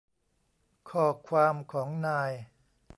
[0.89, 2.31] ข้อความของนาย